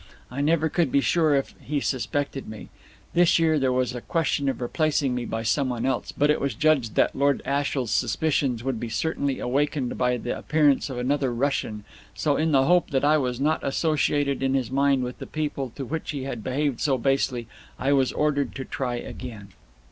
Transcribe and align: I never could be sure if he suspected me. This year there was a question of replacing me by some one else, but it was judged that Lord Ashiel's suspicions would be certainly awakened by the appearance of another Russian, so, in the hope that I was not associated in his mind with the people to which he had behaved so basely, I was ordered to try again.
I 0.31 0.41
never 0.41 0.67
could 0.67 0.91
be 0.91 0.99
sure 0.99 1.35
if 1.35 1.53
he 1.59 1.79
suspected 1.79 2.47
me. 2.49 2.69
This 3.13 3.37
year 3.37 3.59
there 3.59 3.71
was 3.71 3.93
a 3.93 4.01
question 4.01 4.49
of 4.49 4.59
replacing 4.59 5.13
me 5.13 5.25
by 5.25 5.43
some 5.43 5.69
one 5.69 5.85
else, 5.85 6.11
but 6.11 6.31
it 6.31 6.41
was 6.41 6.55
judged 6.55 6.95
that 6.95 7.15
Lord 7.15 7.43
Ashiel's 7.45 7.91
suspicions 7.91 8.63
would 8.63 8.79
be 8.79 8.89
certainly 8.89 9.37
awakened 9.37 9.99
by 9.99 10.17
the 10.17 10.35
appearance 10.35 10.89
of 10.89 10.97
another 10.97 11.31
Russian, 11.31 11.83
so, 12.15 12.35
in 12.35 12.51
the 12.51 12.63
hope 12.65 12.89
that 12.89 13.05
I 13.05 13.19
was 13.19 13.39
not 13.39 13.63
associated 13.63 14.41
in 14.41 14.55
his 14.55 14.71
mind 14.71 15.03
with 15.03 15.19
the 15.19 15.27
people 15.27 15.71
to 15.75 15.85
which 15.85 16.09
he 16.09 16.23
had 16.23 16.43
behaved 16.43 16.81
so 16.81 16.97
basely, 16.97 17.45
I 17.77 17.93
was 17.93 18.11
ordered 18.11 18.55
to 18.55 18.65
try 18.65 18.95
again. 18.95 19.49